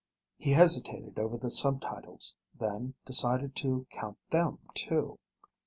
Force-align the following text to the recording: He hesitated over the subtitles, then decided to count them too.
He 0.39 0.53
hesitated 0.53 1.19
over 1.19 1.37
the 1.37 1.51
subtitles, 1.51 2.33
then 2.59 2.95
decided 3.05 3.55
to 3.57 3.85
count 3.91 4.17
them 4.31 4.57
too. 4.73 5.19